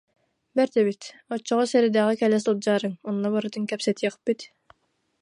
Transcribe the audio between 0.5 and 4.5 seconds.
Бэрт эбит, оччоҕо сэрэдэҕэ кэлэ сылдьаарыҥ, онно барытын кэпсэтиэхпит